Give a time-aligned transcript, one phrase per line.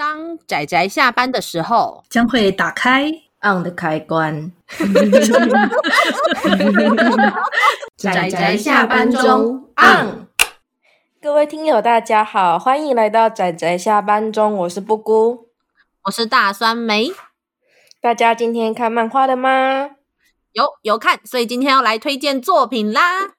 [0.00, 3.12] 当仔仔下班的时候，将会打开
[3.42, 4.50] on 的开关。
[7.98, 10.26] 仔仔下班中 on。
[11.20, 15.48] 各位听友，大家好，欢迎来到仔仔下班中，我是布姑，
[16.04, 17.12] 我是大酸梅。
[18.00, 19.90] 大家今天看漫画了吗？
[20.52, 23.34] 有有看，所以今天要来推荐作品啦。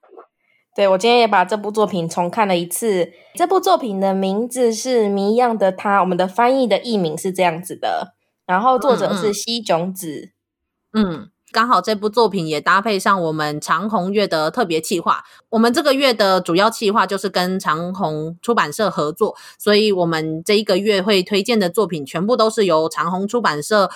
[0.74, 3.12] 对，我今天也把这部作品重看了一次。
[3.36, 8.14] 这部作品的名字是《谜样的他》，我们的翻译的译名是这样子的。
[8.46, 10.32] 然后作者是西炯子。
[10.94, 15.26] 嗯，嗯，刚好这部作品也搭配上我们长虹月的特别企划。
[15.50, 23.92] 我们这个月的主要企划就是跟长虹出版社合作，所以我们这一个月会推荐的作品全部都是由长虹出版社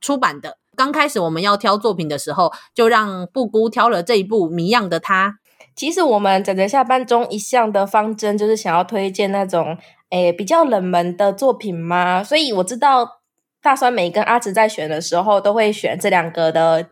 [0.00, 0.58] 出版的。
[0.76, 5.38] 刚开始我们要挑作品的时候，就让布姑挑了这一部《谜样的他》。
[5.74, 9.76] 其实我们宅宅下班中一向的方针就是想要推荐那种
[10.10, 13.20] 诶比较冷门的作品嘛，所以我知道
[13.62, 16.88] 大酸梅跟阿直在选的时候都会选这两个的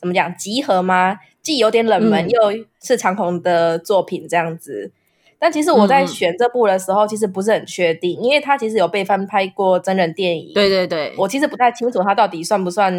[0.00, 1.18] 怎么讲集合吗？
[1.42, 2.40] 既有点冷门，又
[2.82, 4.90] 是长虹的作品这样子。
[4.92, 10.52] 嗯、但其实我在选这部的时候，其实不是很确定，因为它其实有被翻拍过真人电影。
[10.52, 12.92] 对对对，我其实不太清楚它到底算不算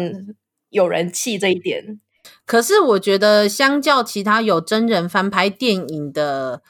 [0.70, 2.00] 有人气这一点。
[2.46, 6.62] 可是我觉得，相较其他有真人翻拍电影的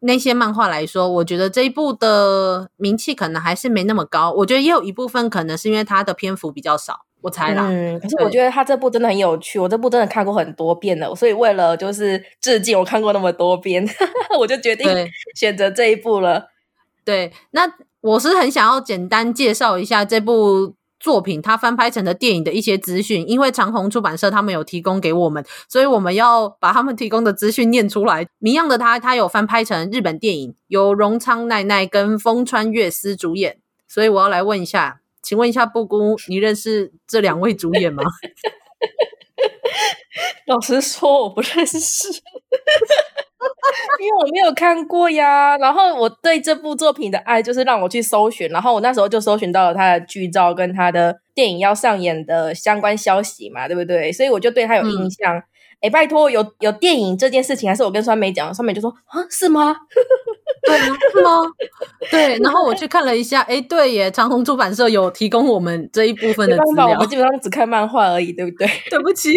[0.00, 4.30] 那些漫画来说，我觉得这一部的名气可能还是没那么高。
[4.30, 7.66] 我觉得也有一部分可能是因为它的篇幅比较少，我猜啦。
[7.68, 13.84] 嗯，可是我觉得他这部真的很有趣，我这部真的看过很多遍了，所以为了就是致敬，我看过那么多遍，
[14.38, 14.86] 我就决定
[15.34, 16.48] 选择这一部了。
[17.04, 17.68] 对，那
[18.00, 20.77] 我是很想要简单介绍一下这部。
[21.00, 28.26] 作品它翻拍成的电影的一些资讯，因为长虹出版社他们有提供给我们，所以我们要把他们提供的资讯念出来。
[28.38, 33.58] 谜样的他，他有翻拍成日本电影，由荣仓奈奈跟风川月司主演。
[33.86, 38.02] 所以我要来问一下，请问一下布姑，你认识这两位主演吗？
[40.46, 42.08] 老实说，我不认识。
[44.00, 54.12] 因为我没有看过呀，然后我对这部作品的爱就是让我去搜寻，然后我那时候就搜寻到了他的剧照跟他的电影要上演的相关消息嘛，对不对？
[54.12, 55.42] 所以我就对他有印象。
[55.80, 59.76] 哎、嗯，拜托，有有电影这件事情，还是我跟酸梅讲，酸梅就说啊，是吗？
[60.66, 61.30] 对吗，是吗？
[62.10, 68.68] 对，然后我去看了一下，哎，对耶，长虹出版社有提供我们这一部分的资料，我们基本上只看漫画而已，对不对？
[68.90, 69.30] 对不起。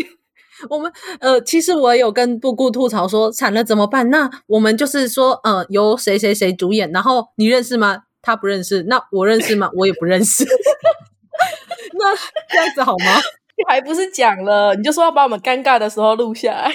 [0.70, 4.10] 我们呃，其实我有跟布姑吐槽说，惨了怎么办？
[4.10, 8.04] 那我们就是说，呃，由谁谁谁主演，然后你认识吗？
[8.22, 8.84] 他不认识。
[8.84, 9.70] 那我认识吗？
[9.76, 10.44] 我也不认识。
[11.94, 12.16] 那
[12.50, 13.16] 这样子好吗？
[13.58, 14.76] 你 还不是讲了？
[14.76, 16.72] 你就说要把我们尴尬的时候录下来。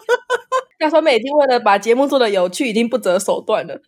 [0.80, 3.80] 要说每天为了把节目做的有趣，已经不择手段了。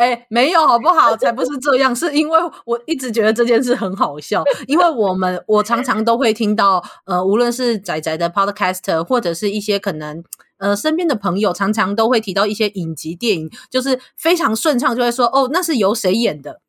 [0.00, 1.14] 哎、没有好不好？
[1.14, 10.24] 才不是这样，是因为我一直觉得这件事很好笑，因为我们我常常都会听到，呃，无论是仔仔的 podcaster，或者是一些可能
[10.56, 16.62] 呃身边的朋友，常常都会提到一些影集电影，就是非常顺畅，就会说哦，那是由谁演的，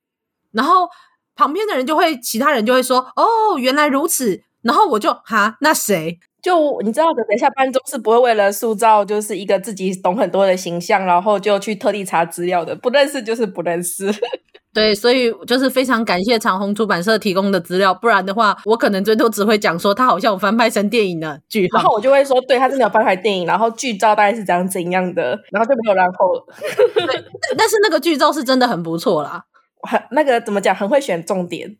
[0.52, 0.90] 然后
[1.34, 6.19] 旁边的人就会，其他人就会说哦，原来如此，然后我就哈，那谁？
[6.41, 12.75] 就你知道的，等一下班中是不会为了塑造就是一个自己懂很多的形象，然后就去特地查资料的。
[12.75, 14.12] 不认识就是不认识。
[14.74, 21.38] 对，所以就是非常感谢长虹出版社提供的资料，不然的话，我可能最多只会讲说他好像有翻拍成电影呢。
[21.50, 26.46] 句号，然后我就会说，对，他真的有翻拍电影，然后剧照大概是怎样怎样的，然后就没有然后了。
[27.06, 27.24] 对，
[27.57, 29.44] 但是那个剧照是真的很不错啦，
[29.81, 31.75] 很那个怎么讲，很会选重点。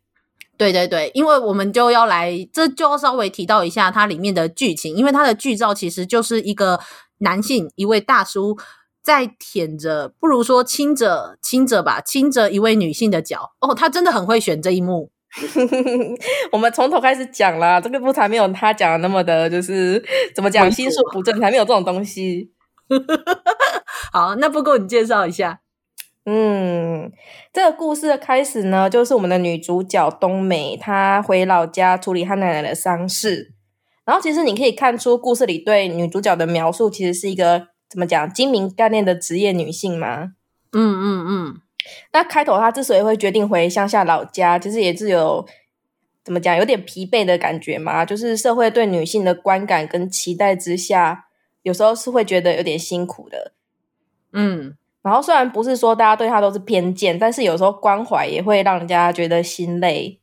[0.62, 6.78] 对对对，因为我们就要来，这就要稍微提到一下它里面的剧情，因为它的剧照其实就是一个
[7.18, 8.56] 男性，一位大叔
[9.02, 13.54] 在舔着，不如说亲着亲着吧，亲着一位女性的脚。
[13.58, 15.10] 哦，他真的很会选这一幕。
[16.52, 20.00] 我们从头开始讲啦，这个部才没有他讲的那么的，就是
[20.32, 22.52] 怎么讲心术不正，才没有这种东西。
[24.12, 25.58] 好，那不够你介绍一下。
[26.24, 27.10] 嗯，
[27.52, 33.52] 这个故事的开始呢，就是我们的女主角冬美，她回老家处理她奶奶的丧事。
[34.04, 40.34] 然后，其实你可以看出故事里对女主角的描述，其实是一个怎么讲精明干练的职业女性嘛。
[40.72, 41.60] 嗯嗯嗯。
[42.12, 45.44] 那开头她之所以会决定回乡下老家，其实也是有
[46.24, 48.04] 怎么讲有点疲惫的感觉嘛。
[48.04, 51.26] 就是社会对女性的观感跟期待之下，
[51.62, 53.52] 有时候是会觉得有点辛苦的。
[54.32, 54.76] 嗯。
[55.02, 60.18] 然后虽然不是说大家对他都是偏见，但是有时候关怀也会让人家觉得心累。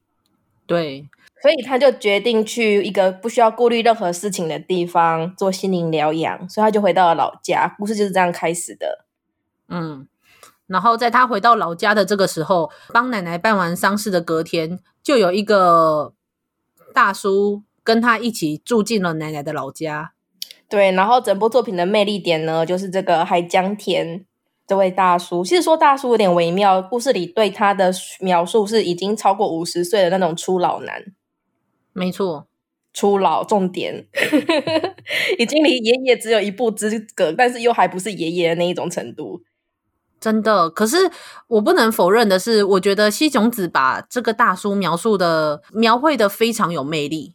[0.66, 1.08] 对，
[1.42, 7.76] 所以他就决定去一个不需要顾虑任何事情的地方做心灵疗养，所以他就回到了老家。
[7.78, 9.06] 故事就是这样开始的。
[9.68, 10.08] 嗯，
[10.68, 16.14] 然后在他回到老家的这个时候，帮奶奶办完丧事的隔天，就有一个
[16.94, 20.14] 大叔跟他一起住进了奶奶的老家。
[20.70, 24.24] 对，然后整部作品的魅力点呢，就是这个海江田
[24.70, 25.44] 这位大叔。
[25.44, 31.04] 其实说大叔有点微妙，故事里对他的描述是已经超过五十岁的那种初老男。
[31.92, 32.46] 没错，
[32.94, 34.06] 初老重点，
[35.40, 39.42] 已经离爷爷只有一步之隔，但是又还不是爷爷的那一种程度。
[40.20, 40.98] 真的，可是
[41.48, 47.34] 我不能否认的是，我觉得西冢子把这个大叔描述的描绘的非常有魅力。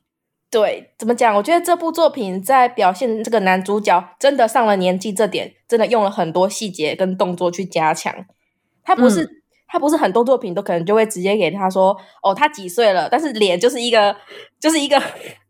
[0.54, 1.34] 对，怎么讲？
[1.34, 8.14] 我觉得这部作品在表现这个男主角真的上了年纪这点，真的用了很多细节跟动作去加强。
[8.84, 9.30] 他不是、嗯、
[9.66, 13.08] 他不是很多作品都可能就会直接给他说，哦，他几岁了？
[13.10, 14.14] 但是脸就是一个
[14.60, 15.02] 就是一个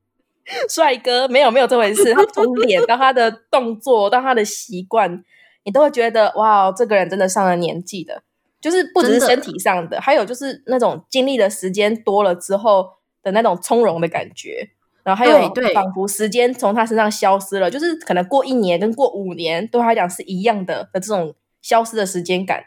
[0.71, 2.15] 帅哥，没有没有这回事。
[2.15, 5.23] 他从脸到他的动作到他的习惯。
[5.67, 8.23] 你都会觉得哇，这个人真的上了年纪的，
[8.61, 12.87] 就是不只是身体上的，的还有就是那种经历的时间多了之后
[13.23, 14.69] 的那种从容的感觉，
[15.05, 22.65] 然后还有仿佛时间从他身上消失了，就是可能过一年跟过五年对他来讲是一样的的这种消失的时间感，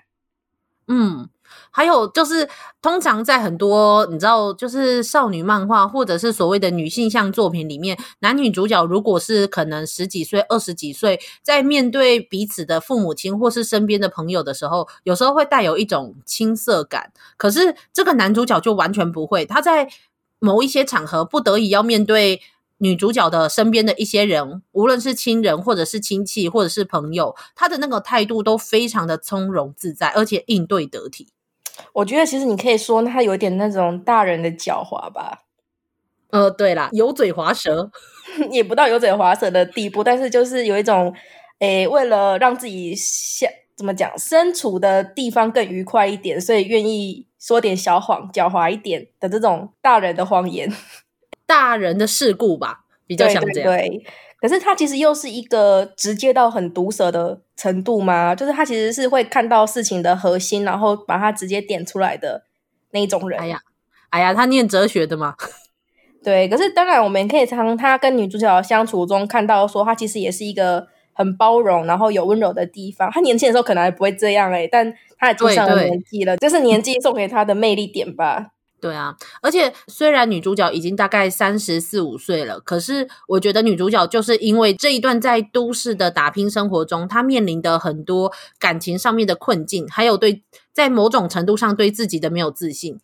[0.87, 1.27] 嗯。
[1.71, 2.49] 还有就是，
[2.81, 17.13] 通常在很多你知道，就是少女漫画或者是所谓的女性向作品里面，男女主角如果是可能十几岁、二十几岁，在面对彼此的父母亲或是身边的朋友的时候，有时候会带有一种青涩感。
[17.37, 19.87] 可是这个男主角就完全不会，他在
[20.39, 22.41] 某一些场合不得已要面对
[22.77, 31.29] 女主角的身边的一些人，无论是亲人或者是亲戚或者是朋友，他的那个态度都非常的从容自在，而且应对得体。
[31.93, 35.43] 我觉得其实你可以说他有点那种大人的狡猾吧。
[36.29, 37.89] 呃，对啦，油嘴滑舌，
[38.51, 41.13] 也不到油嘴滑舌的地步，但是就是有一种，
[41.59, 50.67] 诶，为了让自己像怎么讲，身处的地方更愉快一点，所以愿意说点小谎，狡猾一点的这种大人的谎言，
[51.45, 53.71] 大人的事故吧，比较像这样。
[53.71, 54.05] 对，对，对。
[54.39, 58.33] 可是他其实又是一个直接到很毒舌的程度吗？
[58.35, 62.45] 就是他其实是会看到事情的核心，然后把它直接点出来的
[62.91, 63.39] 那种人。
[63.39, 63.61] 哎呀，
[64.09, 65.35] 哎呀，他念哲学的嘛。
[66.23, 73.09] 对，可是当然我们可以从他跟女主角的相处中看到，说他其实也是一个很包容，然后有温柔的地方。
[73.11, 78.51] 他年轻的时候可能还不会这样哎、欸，但他已经上了年纪了，这是年纪送给他的魅力点吧。
[78.79, 92.99] 对啊，而且虽然女主角已经大概三十四五岁了，可是我觉得女主角就是因为这一段在都市的打拼生活中，她面临的很多感情上面的困境，还有对在某种程度上对自己的没有自信，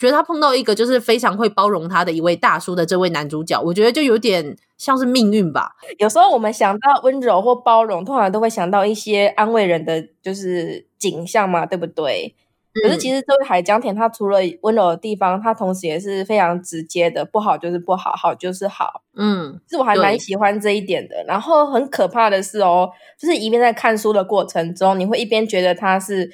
[0.00, 5.72] 觉得她碰到一个就是非常会包容她的一位大叔的这位男主角，我觉得就有点像是命运吧。
[5.98, 12.34] 有时候我们想到温柔或包容，通常都会想到一些安慰人的就是景象嘛，对不对？
[12.80, 19.02] 可是其实这位海江田，他除了温柔的地方，他同时也是非常直接的，不好就是不好，好就是好。
[19.16, 21.24] 嗯，其实我还蛮喜欢这一点的。
[21.26, 22.88] 然后很可怕的是哦，
[23.18, 26.30] 就是一边在看书的过程中，你会一边觉得他是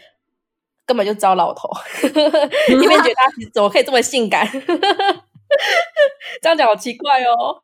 [0.84, 1.70] 根本就糟老头，
[2.04, 3.24] 一边觉得他
[3.54, 4.46] 怎么可以这么性感？
[6.42, 7.62] 这样讲好奇怪哦。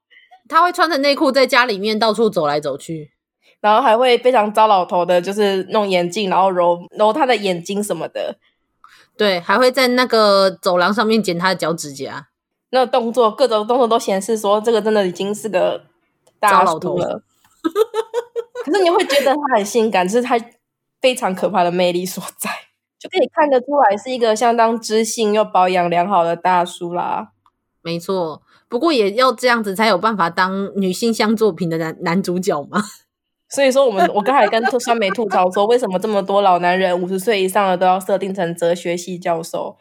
[0.51, 3.13] 他会穿着内裤在家里面到处走来走去，
[3.61, 8.37] 然后还会非常糟老头的，就是弄眼镜，然后揉揉他的眼睛什么的。
[9.17, 12.29] 对，还会在那个走廊上面剪他的脚趾甲，
[12.71, 15.85] 那个动作，各种动作都显示说这个真的已经是个
[16.41, 17.23] 大老头了。
[18.65, 20.37] 可是你会觉得他很性感，这是他
[21.01, 22.51] 非常可怕的魅力所在，
[22.99, 27.29] 就可以看得出来是一个相当知性又保养良好的大叔啦。
[27.83, 32.83] 没错，不过也要这样子才有办法当女性向作品的男男主角嘛。
[33.53, 39.77] 所以说，我们我刚才跟酸梅吐槽说，为什么这么多老男人五十岁以上的都要设定成哲学系教授？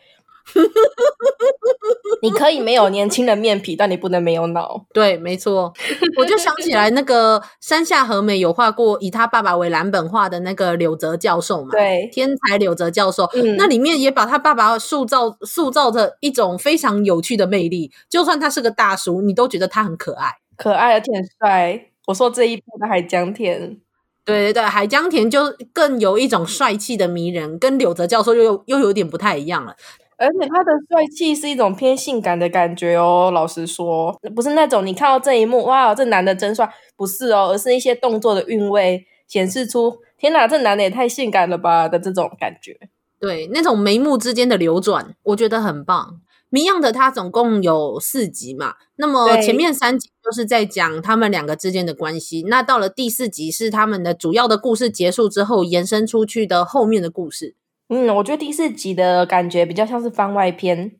[2.21, 4.85] 你可以没有年轻的面皮，但你不能没有脑。
[4.93, 5.73] 对，没错。
[6.17, 11.69] 我就想起来，那个山下和美有画过以他爸爸为蓝本画的那个柳泽教授嘛？
[11.71, 13.25] 对，天才柳泽教授。
[13.33, 17.91] 嗯，那里面也把他爸爸塑造塑造着一种非常有趣的魅力。
[18.09, 21.85] 就算他是个大叔，你都觉得他很可爱，可爱而且很帅。
[22.07, 23.77] 我说这一部的海江田，
[24.25, 29.75] 对对对，海江田就更有一种帅气的迷人，跟柳泽教授又又有点不太一样了。
[30.19, 33.31] 而且他的帅气是一种偏性感的感觉哦。
[33.33, 42.77] 老实说，不是那种你看到这一幕，哇，这男的真帅，不是哦，而是一些动作的韵味显示出，天哪，这男的也太性感了吧的这种感觉。
[43.19, 46.21] 对，那种眉目之间的流转，我觉得很棒。
[46.51, 57.55] 谜样的他总共有四集嘛，那么前面三集都是在讲他们两个之间的关系，那到了第四集是他们的主要的故事结束之后延伸出去的后面的故事。
[57.89, 60.95] 嗯，我觉得第四集的感觉比较像是番外篇。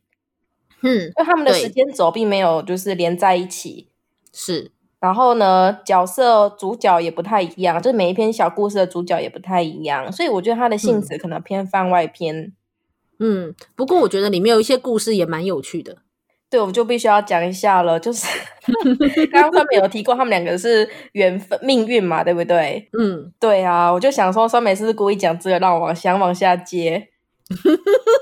[0.82, 3.88] 嗯，因为他们的时间轴并没有就是连在一起。
[4.32, 4.70] 是。
[4.98, 12.52] 然后呢，角色主角也不太一样，就是每一篇小故事的主角也不太一样，所以我觉得它的性质可能偏番外篇。
[13.18, 15.98] 嗯，不过我觉得里面有一些故事也蛮有趣的。
[16.50, 18.26] 对，我就必须要讲一下了，就是
[19.30, 22.88] 刚刚酸梅有提过，他们两个是缘分命运嘛，对不对？
[22.98, 27.08] 嗯，对啊，我就想说，酸梅是不是故意讲这个，让我往想往下接。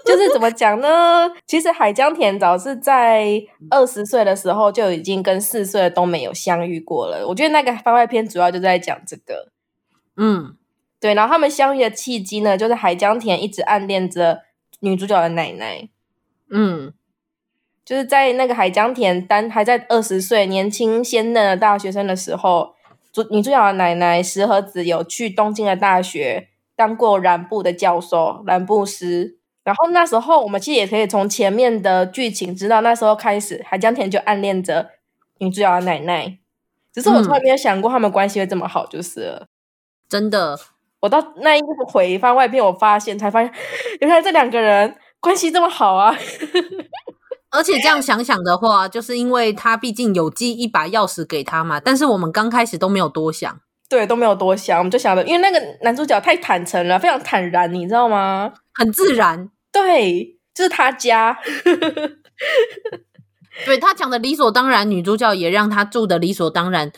[0.07, 1.31] 就是怎么讲呢？
[1.47, 7.27] 其实海江田早是在二十岁的时候就已经跟四岁的冬美有相遇过了。
[7.29, 9.49] 我觉得那个番外篇主要就在讲这个。
[10.17, 10.57] 嗯，
[10.99, 11.13] 对。
[11.13, 14.41] 然后他们相遇的契机呢，就是海江田一直暗恋着
[14.81, 15.91] 女主角的奶奶。
[16.51, 16.95] 嗯，
[17.89, 22.75] 就是在那个海江田当还在二十岁年轻鲜嫩的大学生的时候，
[23.11, 26.49] 主女主角的奶奶石和子有去东京的大学。
[26.77, 29.39] 当过染布的教授，染布师。
[29.65, 34.91] 然后那时候，我们其实也可以从前面的剧情知道，那时候开始，海江田就暗恋着
[35.39, 36.37] 女主角的奶奶。
[36.93, 39.39] 只是我从来没有想过他们关系会这么好，就是了。
[39.45, 39.49] 嗯、
[40.11, 40.59] 真的，
[41.01, 43.51] 我到那一回翻外片，我发现才发现，
[44.01, 46.15] 原来这两个人关系这么好啊！
[47.51, 51.81] 而且这样想想的话，就是因为他毕竟有寄一把钥匙给他嘛。
[51.81, 53.61] 但是我们刚开始都没有多想。
[53.89, 58.53] 对，都没有多想，我们就想着，因为那个男主角太坦诚了，非常坦然，你知道吗？
[58.75, 59.49] 很自然。
[59.73, 61.39] 对，这、就是他家。
[63.65, 66.93] 对，他讲的理所当然，女主角也让他住的理所当然，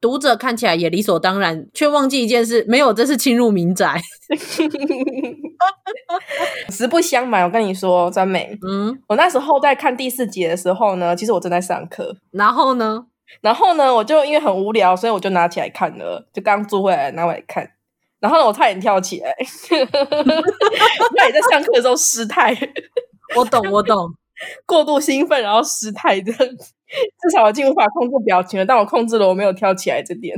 [0.00, 4.00] 读者看起来也理所当然，却忘记一件事，没有，这是侵入民宅。
[6.70, 13.06] 实不相瞒，我跟你说，酸梅，嗯，我那时候在看第四集的时候呢，其实我正在上课，然后呢？
[13.40, 17.70] 然后呢，我就因为很无聊，所以我就拿起来看了，就刚租回来拿回来看。
[18.18, 19.34] 然后呢，我差点跳起来，
[21.16, 22.54] 那你在上课的时候失态。
[23.36, 24.12] 我懂，我懂，
[24.66, 26.72] 过度兴奋然后失态这样子。
[27.22, 30.36] 至少我已经无法控制表情了，但我控制了，我没有跳起来这点。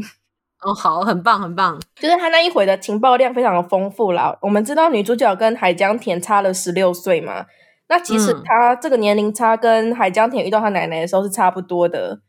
[0.62, 1.81] 哦，好，很棒，很棒。
[1.97, 4.37] 就是他那一回的情报量非常的丰富啦。
[4.40, 7.47] 我们知道女主角跟海江田差了十六岁嘛，
[7.88, 12.21] 那其实他这个年龄差跟海江田遇到他奶奶的时候是差不多的。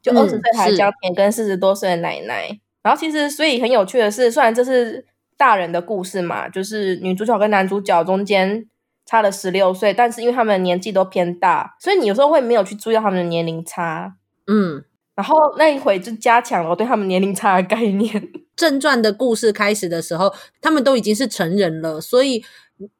[0.00, 5.04] 就二十岁海江田跟四十多岁的奶奶，嗯、然后其实所以很有趣的是，虽然这是
[5.36, 8.64] 大人的故事嘛，就是女主角跟男主角中间
[9.04, 14.14] 差了十六岁，但是因为他们的年纪都偏大，所以你有时候会没有去注意到他们的年龄差。
[14.46, 14.84] 嗯，
[15.18, 18.30] 然后那一回就加强了我对他们年龄差的概念。
[18.54, 22.44] 正传的故事开始的时候，他们都已经是成人了，所以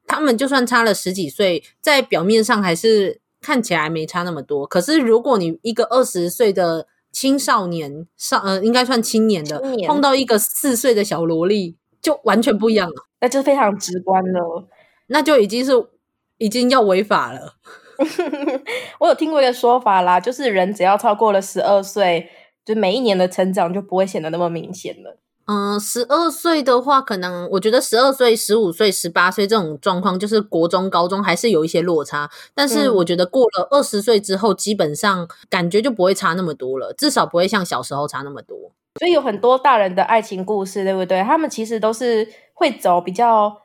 [0.08, 3.20] 他们就算差了十几岁，在表面上还是。
[3.40, 14.66] 看起来没差那么多，可是如果你一个二十岁的青少年上，呃，应该算青年的，年碰到一个四岁的小萝莉，就完全不一样了，那就非常直观了，
[15.06, 15.70] 那就已经是
[16.38, 17.54] 已经要违法了。
[19.00, 22.30] 我有听过一个说法啦，就是人只要超过了十二岁，
[22.64, 25.18] 就每一年的成长就不会显得那么明显了。
[25.50, 32.30] 嗯，十二岁的话，可能我觉得十二岁、十五岁、十八岁这种状况，就是国中、高中还是有一些落差。
[32.54, 38.56] 但是我觉得过了二十岁之后，基本上感觉就不会差那么多了，至少不会像小时候差那么多。
[38.98, 41.22] 所以有很多大人的爱情故事，对不对？
[41.22, 43.56] 他们其实都是会走比较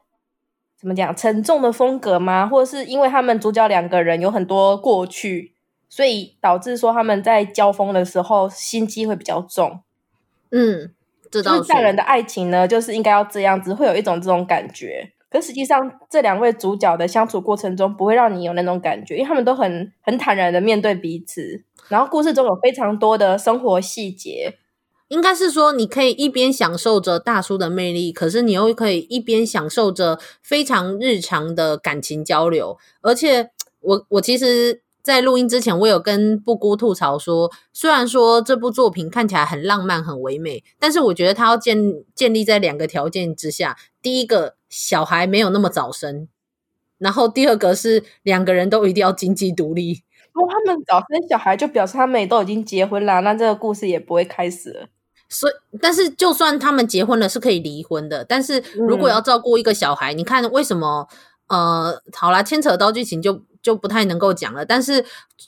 [0.83, 2.45] 怎么讲沉重的风格吗？
[2.45, 5.53] 或者是因为他们主角两个人有很多过去，
[5.87, 9.79] 所以导致说他们在交锋的时候心机会比较重。
[10.51, 10.91] 嗯。
[11.31, 15.09] 就是大人的爱情呢，就是应该要这样子，会有一种这种感觉。
[15.31, 21.63] 可实际上，这两位主角的相处过程中，不会让你有那种感觉，因为他们都很很坦然的面对彼此。
[21.87, 24.53] 然后故事中有非常多的生活细节，
[25.07, 32.77] 应该是说，你可以一边享受着大叔的魅力，可是你又可以一边享受着非常日常的感情交流。
[33.01, 34.81] 而且我，我其实。
[35.03, 41.77] 在录音之前，我有跟布姑吐槽说，虽然说这部作品看起来很浪漫、很唯美，但是我觉得它要建
[42.15, 46.29] 建立在两个条件之下：第一个，小孩没有那么早生；
[46.99, 50.03] 然后第二个是两个人都一定要经济独立。
[50.33, 54.87] 如果他们早生小孩，就表示他们也都已经结婚了，那这个故事也不会开始了。
[55.29, 58.25] 所以，但是就算他们结婚了，是可以离婚的。
[58.25, 61.07] 但是如果要照顾一个小孩，嗯、你看为什么？
[61.47, 63.43] 呃，好啦，牵扯到剧情就。
[63.63, 65.05] 就不太能够讲了，但是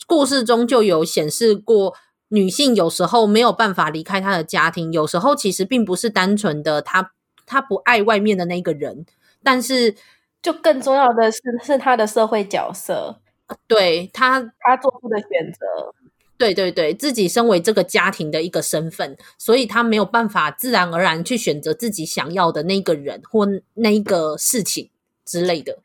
[0.08, 1.94] 故事中就有显示过，
[2.30, 7.12] 女性有时候没有办法离开她的家庭，有时候其实并不是单纯的她
[7.46, 9.06] 她不爱外面的那个人，
[9.44, 9.96] 但是
[10.42, 13.20] 就更重要的是是她的社会角色，
[13.68, 15.94] 对他他做出的选择，
[16.38, 24.90] 对对对，自己身为这个家庭的一个身份，所以他没有办法自然而然去选择自己想要的那个人或那一个事情。
[25.28, 25.80] 之类的。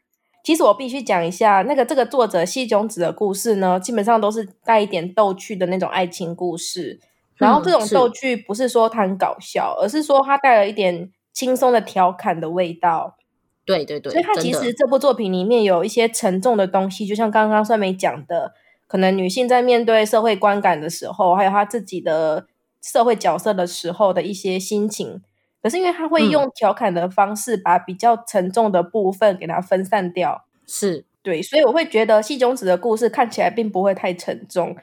[0.45, 7.01] 其实我必须讲一下，那个这个作者细炯子的故事呢，基本上都是带一点逗趣的那种爱情故事。
[7.37, 13.17] 然后这种逗趣不是说他很搞笑，嗯、而是说他带了一点轻松的调侃的味道。
[13.65, 18.53] 对对对，所以他其实这部作品里面有一些沉重的东西，就像刚刚酸梅讲的，
[18.87, 22.47] 可能女性在面对社会观感的时候，还有她自己的
[22.83, 25.23] 社会角色的时候的一些心情。
[25.63, 34.75] 可是因为他会用调侃的方式把比较沉重的部分给它分散掉，是对，所以我会觉得戏中子的故事看起来并不会太沉重，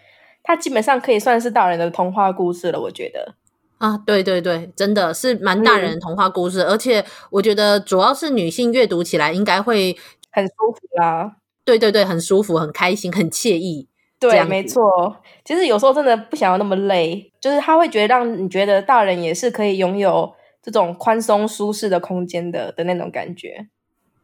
[0.43, 2.79] 它基本上可以算是大人的童话故事了。
[2.79, 3.33] 我觉得
[3.77, 9.95] 啊，对对对，真的是蛮大人的童话故事，嗯、而且我觉得主要是女性阅读起来应该会
[10.31, 11.37] 很舒服啦。
[11.63, 13.87] 对对对，很舒服，很开心，很惬意。
[14.19, 15.17] 对，没错。
[15.45, 20.33] 其实有时候真的不想要那么累，就是他会觉得让你觉得大人也是可以拥有。
[20.59, 23.67] 这种宽松舒适的空间的的那种感觉，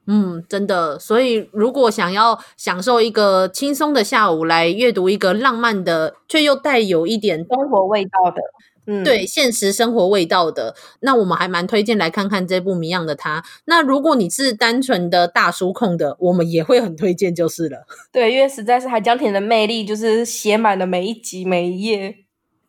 [0.07, 0.99] 嗯，真的。
[0.99, 8.41] 所以，如果想要享受一个轻松的下午，来阅读一个浪漫的，却又带有一点生活味道的，
[8.85, 13.41] 嗯，对，现实生活味道的，那我们还蛮推荐来看看这部《谜样的他》。
[13.65, 17.85] 那如果你是单纯的大叔控的，我们也会很推荐，就是了。
[18.11, 22.17] 对，因为实在是海江田的魅力，就是写满了每一集每一页。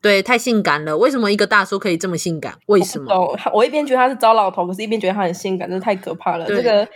[0.01, 0.99] 对，太性感了。
[0.99, 2.59] 为什么一个大叔可以这么性感？
[2.67, 3.13] 为什么？
[3.15, 6.47] 我，我一边觉得他是糟老头，可是一边觉得他很性感，真的太可怕了。
[6.47, 6.87] 这个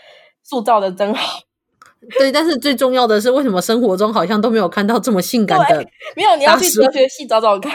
[0.43, 1.41] 塑造的真好。
[2.17, 5.85] 对，但是最重要的是，为什么生活中好像都没有看到这么性感的？
[6.15, 7.73] 没有，你要去哲学系找找看。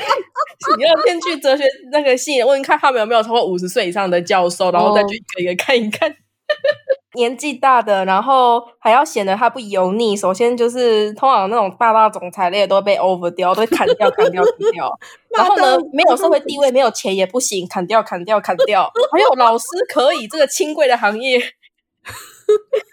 [0.78, 6.14] 你要先去哲学那个系问看他们有没有超过五十岁以上的教授，然后再去一个一个看一看。
[7.14, 10.16] 年纪大的，然后还要显得他不油腻。
[10.16, 14.98] 首先就是通常那种霸道总裁类的都会被 over 掉，都会砍掉、砍掉、砍掉。
[15.36, 18.90] 然后呢，没有社会地位、没有钱也不行，砍掉、砍掉、砍掉。
[19.12, 21.40] 还有老师可以这个清贵的行业，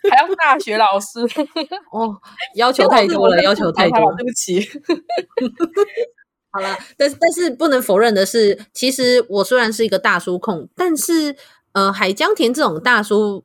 [0.09, 1.19] 还要大学老师
[1.91, 2.15] 哦，
[2.55, 4.17] 要求太多了，要求太多了。
[4.17, 4.59] 对不起。
[6.51, 11.35] 好了，但是但是不能否认的是，其实我虽然是一个大叔控，但是
[11.73, 13.43] 呃，海江田这种大叔。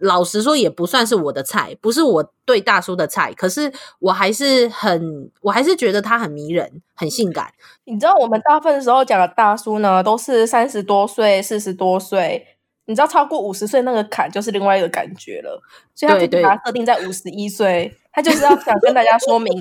[0.00, 3.34] 老实说，也不算是我的菜，不是我对大叔的菜。
[3.34, 7.52] 可是我还是很，我还是觉得他很迷人，很性感。
[7.82, 12.46] 你知道，我们大部分时候讲的大叔呢，都是三十多岁、四十多岁。
[12.84, 15.60] 你知道，超过五十岁那个坎就是另外一个感觉了。
[15.96, 19.52] 所以他就把它设定在五十一岁，他就是要想跟大家说明，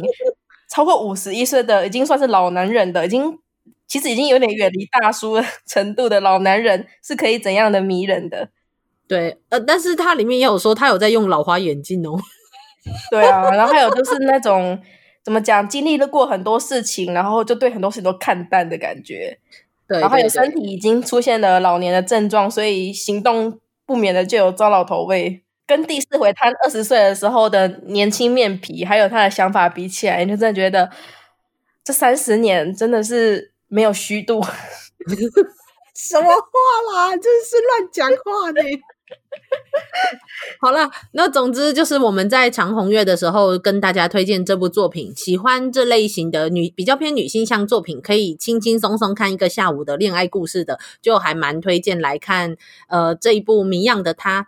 [0.68, 3.38] 超过五十一岁的已经算是老男人的，已经
[3.88, 8.50] 其实已经有点远离大叔程度的老男人，是可以怎样的迷人的。
[9.08, 12.20] 对，呃，但是他里面也有说他有在用老花眼镜哦。
[13.10, 14.78] 对啊，然后还有就是那种
[15.24, 19.40] 怎么讲，经历了过很多事情，然后就对很多事情都看淡的感觉。
[19.88, 25.44] 对，然后还有身体已经出现了老年的症状，所以行动不免的就有糟老头味。
[25.68, 30.90] 跟第四回他二十岁的时候的年轻面皮，还有他的想法比起来，你就真的觉得
[31.84, 34.42] 这三十年真的是没有虚度。
[35.94, 37.10] 什么话啦？
[37.18, 38.62] 真是乱讲话呢！
[40.62, 52.56] 好了，那总之就是我们在长虹月的时候跟大家推荐这部作品，喜欢这类型的女比较偏女性向作品，可以轻轻松松看一个下午的恋爱故事的，就还蛮推荐来看。
[52.90, 54.44] 呃，这一部《谜样的他》，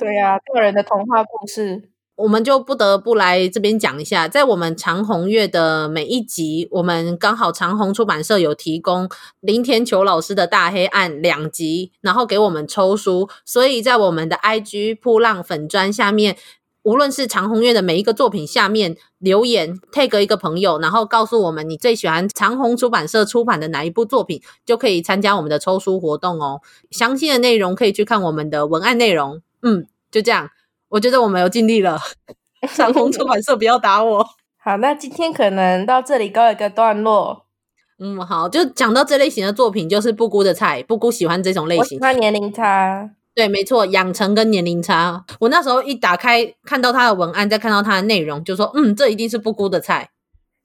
[0.00, 1.90] 对啊，个人的童话故事。
[2.16, 9.08] 我们就不得不来这边讲一下，在我们长虹月的每一集，我们刚好长虹出版社有提供
[9.40, 16.36] 林天球老师的大黑暗两集，然后给我们抽书，所以在我们的 IG 铺浪粉专下面，
[16.82, 26.60] 无论是长虹月的每一个作品下面留言 take 一个朋友，然后告诉我们你最喜欢长虹出版社出版的哪一部作品，就可以参加我们的抽书活动哦。
[26.90, 29.40] 详细的内容可以去看我们的文案内容。
[29.62, 30.48] 嗯，就这样。
[30.88, 31.98] 我觉得我们有尽力了，
[32.74, 34.26] 长虹出版社不要打我。
[34.58, 37.46] 好，那今天可能到这里告一个段落。
[37.98, 41.80] 嗯，好，就讲到这类型的作品，就是布谷的菜，布谷喜欢这种类型。
[41.80, 45.24] 我喜欢年龄差，对，没错，养成跟年龄差。
[45.38, 50.10] 我那时候一打开看到他的文案，再看到他的内容，就说，嗯，这一定是布谷的菜。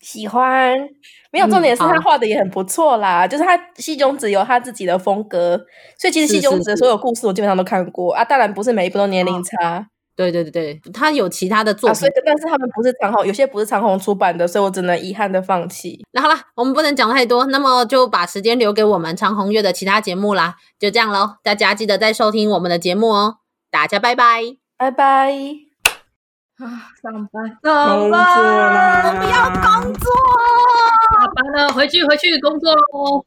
[0.01, 0.75] 喜欢，
[1.31, 5.57] 没有重点是他画的也很不错啦，嗯、就是他细中子有他自己的风格，
[5.99, 9.79] 所以其实细中子的所有故事我基本上都看过啊，当然不是每一部都年龄差。
[9.79, 9.85] 哦
[10.17, 16.01] 对对对对，他有其他的作品，啊、所以但是他们不是长虹，有些不是长虹出版的，所以我只能遗憾的放弃。
[16.13, 20.55] 那好了，我们不能讲太多，那么就把时间留给我们长虹月的其他节目啦。
[20.79, 23.39] 就这样喽，大家记得再收听我们的节目哦。
[23.69, 24.41] 大家拜拜，
[24.77, 25.64] 拜拜。
[26.57, 30.09] 啊， 上班，上班，我不要工作，
[31.19, 33.25] 下班了，回去回去工作喽。